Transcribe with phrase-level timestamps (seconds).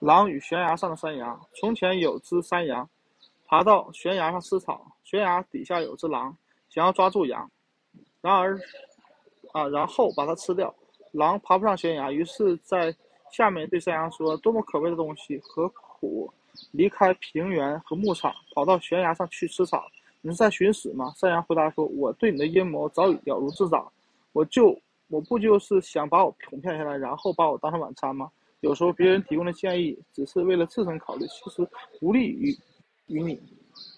[0.00, 1.40] 狼与悬崖上的山羊。
[1.54, 2.88] 从前有只山羊，
[3.46, 4.86] 爬到悬崖上吃草。
[5.04, 6.36] 悬崖底下有只狼，
[6.68, 7.50] 想要抓住羊，
[8.20, 8.56] 然而，
[9.52, 10.72] 啊，然后把它吃掉。
[11.12, 12.94] 狼爬不上悬崖，于是在
[13.32, 16.32] 下面对山羊说：“多么可悲的东西，何苦
[16.70, 19.84] 离开平原和牧场，跑到悬崖上去吃草？
[20.20, 23.90] 你是在寻死吗？”山羊回答说：“我对你的阴谋早已了如指掌，
[24.32, 28.30] 我就我不就是想把我哄骗下来，然后把我当成晚餐吗？”
[28.60, 31.66] 有时候别人提供的建议只是为了自身考虑，其实
[32.00, 32.56] 无利于
[33.06, 33.40] 于你。